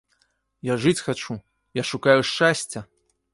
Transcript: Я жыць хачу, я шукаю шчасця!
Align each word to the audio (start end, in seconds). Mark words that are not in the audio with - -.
Я 0.69 0.77
жыць 0.85 1.01
хачу, 1.07 1.33
я 1.81 1.85
шукаю 1.91 2.17
шчасця! 2.31 2.79